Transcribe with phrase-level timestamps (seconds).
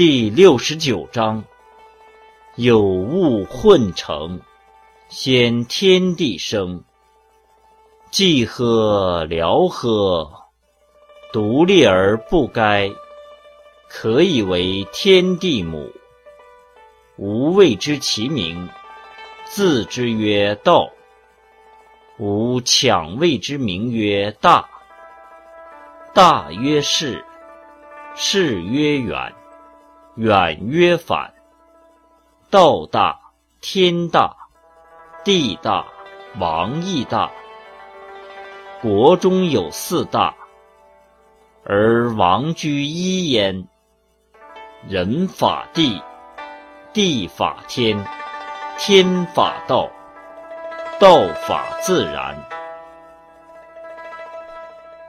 [0.00, 1.44] 第六十九章：
[2.56, 4.40] 有物混成，
[5.10, 6.82] 先天地生。
[8.10, 10.32] 既喝辽喝，
[11.34, 12.90] 独立而不该，
[13.90, 15.92] 可以为天地母。
[17.18, 18.70] 吾谓之其名，
[19.44, 20.88] 字之曰道。
[22.16, 24.66] 吾强谓之名曰大。
[26.14, 27.22] 大曰是，
[28.14, 29.34] 是曰远，
[30.16, 31.32] 远曰反。
[32.50, 33.18] 道大，
[33.60, 34.36] 天大，
[35.24, 35.86] 地大，
[36.38, 37.30] 王亦大。
[38.82, 40.34] 国中有四大，
[41.64, 43.68] 而王居一焉。
[44.88, 46.02] 人法地，
[46.92, 48.04] 地法天，
[48.78, 49.90] 天法道，
[50.98, 52.34] 道法自然。